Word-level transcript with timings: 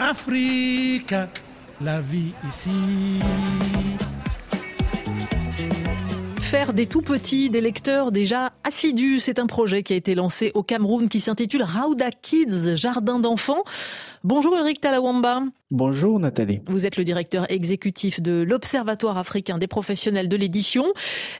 Afrique, 0.00 1.14
la 1.80 2.00
vie 2.00 2.32
ici. 2.48 3.97
Faire 6.50 6.72
des 6.72 6.86
tout 6.86 7.02
petits, 7.02 7.50
des 7.50 7.60
lecteurs 7.60 8.10
déjà 8.10 8.52
assidus, 8.64 9.20
c'est 9.20 9.38
un 9.38 9.46
projet 9.46 9.82
qui 9.82 9.92
a 9.92 9.96
été 9.96 10.14
lancé 10.14 10.50
au 10.54 10.62
Cameroun 10.62 11.10
qui 11.10 11.20
s'intitule 11.20 11.62
Rauda 11.62 12.10
Kids, 12.10 12.74
jardin 12.74 13.18
d'enfants. 13.18 13.64
Bonjour 14.24 14.56
Ulrich 14.56 14.80
Talawamba. 14.80 15.42
Bonjour 15.70 16.18
Nathalie. 16.18 16.60
Vous 16.66 16.86
êtes 16.86 16.96
le 16.96 17.04
directeur 17.04 17.50
exécutif 17.52 18.22
de 18.22 18.42
l'Observatoire 18.42 19.18
africain 19.18 19.58
des 19.58 19.66
professionnels 19.66 20.28
de 20.28 20.36
l'édition. 20.36 20.86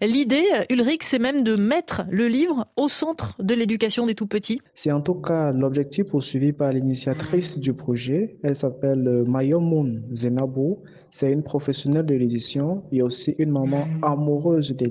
L'idée, 0.03 0.45
Ulrich, 0.69 1.03
c'est 1.03 1.19
même 1.19 1.43
de 1.43 1.57
mettre 1.57 2.03
le 2.11 2.29
livre 2.29 2.67
au 2.77 2.89
centre 2.89 3.35
de 3.43 3.55
l'éducation 3.55 4.05
des 4.05 4.15
tout-petits. 4.15 4.61
C'est 4.75 4.93
en 4.93 5.01
tout 5.01 5.15
cas 5.15 5.53
l'objectif 5.53 6.05
poursuivi 6.05 6.53
par 6.53 6.73
l'initiatrice 6.73 7.59
du 7.59 7.73
projet. 7.73 8.37
Elle 8.43 8.57
s'appelle 8.57 9.25
Mayomoun 9.27 10.05
Zenabo. 10.13 10.83
C'est 11.11 11.33
une 11.33 11.43
professionnelle 11.43 12.05
de 12.05 12.15
l'édition 12.15 12.83
et 12.93 13.01
aussi 13.01 13.35
une 13.39 13.51
maman 13.51 13.89
amoureuse 14.03 14.71
des 14.77 14.89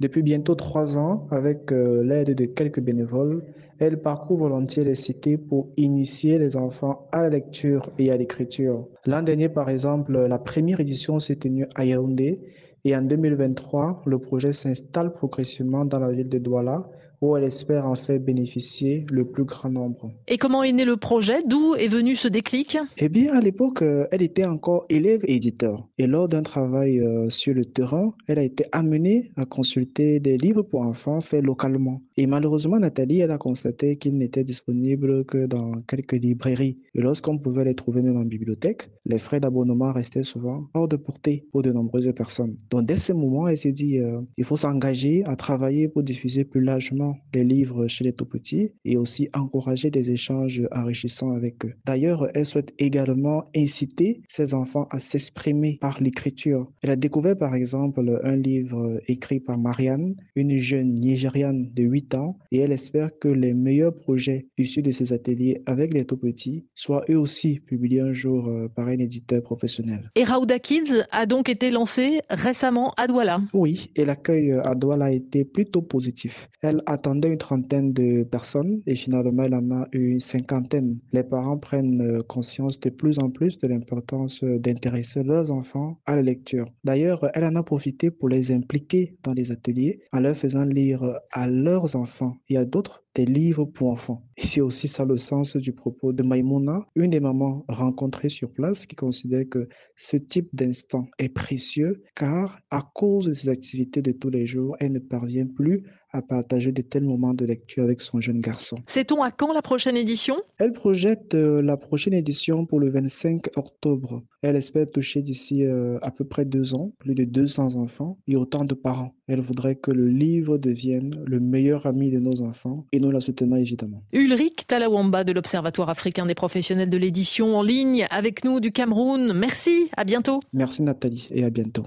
Depuis 0.00 0.22
bientôt 0.22 0.54
trois 0.54 0.96
ans, 0.98 1.26
avec 1.30 1.72
euh, 1.72 2.02
l'aide 2.02 2.34
de 2.34 2.44
quelques 2.44 2.80
bénévoles, 2.80 3.42
elle 3.78 4.00
parcourt 4.00 4.38
volontiers 4.38 4.84
les 4.84 4.94
cités 4.94 5.36
pour 5.36 5.68
initier 5.76 6.38
les 6.38 6.56
enfants 6.56 7.06
à 7.12 7.22
la 7.22 7.30
lecture 7.30 7.90
et 7.98 8.10
à 8.10 8.16
l'écriture. 8.16 8.86
L'an 9.06 9.22
dernier, 9.22 9.48
par 9.48 9.68
exemple, 9.68 10.16
la 10.16 10.38
première 10.38 10.80
édition 10.80 11.18
s'est 11.18 11.36
tenue 11.36 11.66
à 11.74 11.84
Yaoundé 11.84 12.40
et 12.84 12.94
en 12.94 13.02
2023, 13.02 14.02
le 14.06 14.18
projet 14.18 14.52
s'installe 14.52 15.12
progressivement 15.12 15.84
dans 15.84 15.98
la 15.98 16.12
ville 16.12 16.28
de 16.28 16.38
Douala 16.38 16.82
où 17.24 17.36
elle 17.36 17.44
espère 17.44 17.86
en 17.86 17.94
faire 17.94 18.20
bénéficier 18.20 19.06
le 19.10 19.24
plus 19.24 19.44
grand 19.44 19.70
nombre. 19.70 20.12
Et 20.28 20.36
comment 20.36 20.62
est 20.62 20.72
né 20.72 20.84
le 20.84 20.96
projet? 20.96 21.42
D'où 21.46 21.74
est 21.74 21.88
venu 21.88 22.16
ce 22.16 22.28
déclic? 22.28 22.76
Eh 22.98 23.08
bien, 23.08 23.34
à 23.34 23.40
l'époque, 23.40 23.80
euh, 23.80 24.06
elle 24.10 24.20
était 24.20 24.44
encore 24.44 24.84
élève 24.90 25.22
et 25.24 25.36
éditeur. 25.36 25.88
Et 25.96 26.06
lors 26.06 26.28
d'un 26.28 26.42
travail 26.42 27.00
euh, 27.00 27.30
sur 27.30 27.54
le 27.54 27.64
terrain, 27.64 28.14
elle 28.28 28.38
a 28.38 28.42
été 28.42 28.66
amenée 28.72 29.32
à 29.36 29.46
consulter 29.46 30.20
des 30.20 30.36
livres 30.36 30.62
pour 30.62 30.82
enfants 30.82 31.22
faits 31.22 31.42
localement. 31.42 32.02
Et 32.18 32.26
malheureusement, 32.26 32.78
Nathalie, 32.78 33.20
elle 33.20 33.30
a 33.30 33.38
constaté 33.38 33.96
qu'ils 33.96 34.18
n'étaient 34.18 34.44
disponibles 34.44 35.24
que 35.24 35.46
dans 35.46 35.72
quelques 35.88 36.12
librairies. 36.12 36.78
Et 36.94 37.00
lorsqu'on 37.00 37.38
pouvait 37.38 37.64
les 37.64 37.74
trouver 37.74 38.02
même 38.02 38.18
en 38.18 38.24
bibliothèque, 38.24 38.90
les 39.06 39.18
frais 39.18 39.40
d'abonnement 39.40 39.92
restaient 39.92 40.24
souvent 40.24 40.66
hors 40.74 40.88
de 40.88 40.96
portée 40.96 41.46
pour 41.52 41.62
de 41.62 41.72
nombreuses 41.72 42.12
personnes. 42.14 42.56
Donc, 42.70 42.84
dès 42.84 42.98
ce 42.98 43.14
moment, 43.14 43.48
elle 43.48 43.58
s'est 43.58 43.72
dit, 43.72 43.98
euh, 43.98 44.20
il 44.36 44.44
faut 44.44 44.56
s'engager 44.56 45.22
à 45.24 45.36
travailler 45.36 45.88
pour 45.88 46.02
diffuser 46.02 46.44
plus 46.44 46.62
largement 46.62 47.13
les 47.32 47.44
livres 47.44 47.86
chez 47.88 48.04
les 48.04 48.12
tout 48.12 48.24
petits 48.26 48.72
et 48.84 48.96
aussi 48.96 49.28
encourager 49.34 49.90
des 49.90 50.10
échanges 50.10 50.62
enrichissants 50.72 51.32
avec 51.32 51.64
eux. 51.64 51.74
D'ailleurs, 51.86 52.28
elle 52.34 52.46
souhaite 52.46 52.72
également 52.78 53.44
inciter 53.56 54.22
ses 54.28 54.54
enfants 54.54 54.86
à 54.90 55.00
s'exprimer 55.00 55.78
par 55.80 56.00
l'écriture. 56.00 56.70
Elle 56.82 56.90
a 56.90 56.96
découvert 56.96 57.36
par 57.36 57.54
exemple 57.54 58.20
un 58.22 58.36
livre 58.36 59.00
écrit 59.08 59.40
par 59.40 59.58
Marianne, 59.58 60.14
une 60.36 60.56
jeune 60.56 60.94
Nigériane 60.94 61.70
de 61.72 61.82
8 61.82 62.14
ans, 62.14 62.38
et 62.52 62.58
elle 62.58 62.72
espère 62.72 63.18
que 63.18 63.28
les 63.28 63.54
meilleurs 63.54 63.94
projets 63.94 64.46
issus 64.58 64.82
de 64.82 64.90
ces 64.90 65.12
ateliers 65.12 65.62
avec 65.66 65.92
les 65.94 66.04
tout 66.04 66.16
petits 66.16 66.66
soient 66.74 67.04
eux 67.10 67.18
aussi 67.18 67.60
publiés 67.60 68.00
un 68.00 68.12
jour 68.12 68.48
euh, 68.48 68.68
par 68.68 68.88
un 68.88 68.98
éditeur 68.98 69.42
professionnel. 69.42 70.10
Et 70.14 70.24
Rauda 70.24 70.58
Kids 70.58 71.04
a 71.10 71.26
donc 71.26 71.48
été 71.48 71.70
lancé 71.70 72.20
récemment 72.30 72.92
à 72.96 73.06
Douala. 73.06 73.40
Oui, 73.52 73.90
et 73.96 74.04
l'accueil 74.04 74.52
à 74.52 74.74
Douala 74.74 75.06
a 75.06 75.10
été 75.10 75.44
plutôt 75.44 75.82
positif. 75.82 76.48
Elle 76.62 76.82
a 76.86 76.96
attendait 77.04 77.28
une 77.28 77.36
trentaine 77.36 77.92
de 77.92 78.22
personnes 78.24 78.80
et 78.86 78.96
finalement, 78.96 79.42
elle 79.42 79.54
en 79.54 79.70
a 79.72 79.86
eu 79.92 80.12
une 80.12 80.20
cinquantaine. 80.20 80.98
Les 81.12 81.22
parents 81.22 81.58
prennent 81.58 82.00
euh, 82.00 82.22
conscience 82.22 82.80
de 82.80 82.88
plus 82.88 83.18
en 83.18 83.28
plus 83.28 83.58
de 83.58 83.68
l'importance 83.68 84.42
euh, 84.42 84.58
d'intéresser 84.58 85.22
leurs 85.22 85.50
enfants 85.50 86.00
à 86.06 86.16
la 86.16 86.22
lecture. 86.22 86.64
D'ailleurs, 86.82 87.28
elle 87.34 87.44
en 87.44 87.56
a 87.56 87.62
profité 87.62 88.10
pour 88.10 88.30
les 88.30 88.52
impliquer 88.52 89.18
dans 89.22 89.34
les 89.34 89.52
ateliers 89.52 90.00
en 90.14 90.20
leur 90.20 90.34
faisant 90.34 90.64
lire 90.64 91.18
à 91.30 91.46
leurs 91.46 91.94
enfants 91.94 92.36
et 92.48 92.56
à 92.56 92.64
d'autres 92.64 93.03
des 93.14 93.24
livres 93.24 93.64
pour 93.64 93.90
enfants. 93.90 94.22
Et 94.36 94.46
c'est 94.46 94.60
aussi 94.60 94.88
ça 94.88 95.04
le 95.04 95.16
sens 95.16 95.56
du 95.56 95.72
propos 95.72 96.12
de 96.12 96.22
Maïmouna, 96.22 96.80
une 96.96 97.10
des 97.10 97.20
mamans 97.20 97.64
rencontrées 97.68 98.28
sur 98.28 98.50
place 98.50 98.86
qui 98.86 98.96
considère 98.96 99.48
que 99.48 99.68
ce 99.96 100.16
type 100.16 100.48
d'instant 100.52 101.06
est 101.18 101.28
précieux 101.28 102.02
car 102.16 102.58
à 102.70 102.82
cause 102.94 103.26
de 103.26 103.32
ses 103.32 103.48
activités 103.48 104.02
de 104.02 104.12
tous 104.12 104.30
les 104.30 104.46
jours, 104.46 104.76
elle 104.80 104.92
ne 104.92 104.98
parvient 104.98 105.46
plus 105.46 105.84
à 106.14 106.22
partager 106.22 106.70
de 106.70 106.80
tels 106.80 107.04
moments 107.04 107.34
de 107.34 107.44
lecture 107.44 107.82
avec 107.82 108.00
son 108.00 108.20
jeune 108.20 108.40
garçon. 108.40 108.76
Sait-on 108.86 109.22
à 109.22 109.32
quand 109.32 109.52
la 109.52 109.62
prochaine 109.62 109.96
édition? 109.96 110.36
Elle 110.58 110.72
projette 110.72 111.34
euh, 111.34 111.60
la 111.60 111.76
prochaine 111.76 112.12
édition 112.12 112.66
pour 112.66 112.78
le 112.78 112.88
25 112.88 113.56
octobre. 113.56 114.22
Elle 114.40 114.54
espère 114.54 114.86
toucher 114.86 115.22
d'ici 115.22 115.66
euh, 115.66 115.98
à 116.02 116.12
peu 116.12 116.24
près 116.24 116.44
deux 116.44 116.74
ans 116.74 116.92
plus 117.00 117.16
de 117.16 117.24
200 117.24 117.74
enfants 117.74 118.18
et 118.28 118.36
autant 118.36 118.64
de 118.64 118.74
parents. 118.74 119.12
Elle 119.26 119.40
voudrait 119.40 119.74
que 119.74 119.90
le 119.90 120.06
livre 120.06 120.56
devienne 120.56 121.14
le 121.26 121.40
meilleur 121.40 121.84
ami 121.86 122.12
de 122.12 122.20
nos 122.20 122.42
enfants 122.42 122.86
et 122.92 123.00
nous 123.04 123.10
la 123.10 123.20
soutenons 123.20 123.56
évidemment. 123.56 124.02
Ulrich 124.12 124.66
Talawamba 124.66 125.24
de 125.24 125.32
l'Observatoire 125.32 125.90
africain 125.90 126.26
des 126.26 126.34
professionnels 126.34 126.90
de 126.90 126.96
l'édition 126.96 127.56
en 127.56 127.62
ligne 127.62 128.06
avec 128.10 128.44
nous 128.44 128.60
du 128.60 128.72
Cameroun. 128.72 129.32
Merci, 129.34 129.90
à 129.96 130.04
bientôt. 130.04 130.40
Merci 130.52 130.82
Nathalie 130.82 131.28
et 131.30 131.44
à 131.44 131.50
bientôt. 131.50 131.84